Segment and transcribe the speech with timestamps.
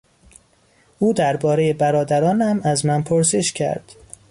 [0.99, 3.95] او دربارهی برادرانم از من پرسش کرد.